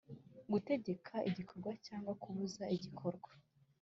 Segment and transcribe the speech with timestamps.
[0.51, 3.29] Gutegeka igikorwa cyangwa kubuza igikorwa